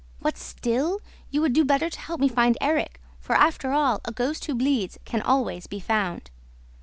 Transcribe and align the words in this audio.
"What, 0.19 0.35
still? 0.35 0.99
You 1.29 1.41
would 1.41 1.53
do 1.53 1.63
better 1.63 1.87
to 1.87 1.99
help 1.99 2.19
me 2.19 2.27
find 2.27 2.57
Erik... 2.59 2.99
for, 3.19 3.35
after 3.35 3.71
all, 3.71 4.01
a 4.03 4.11
ghost 4.11 4.43
who 4.45 4.55
bleeds 4.55 4.97
can 5.05 5.21
always 5.21 5.67
be 5.67 5.79
found." 5.79 6.31